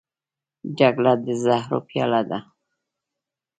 جګړه 0.79 1.13
د 1.23 1.25
زهرو 1.43 1.79
پیاله 1.87 2.21
ده 2.29 2.39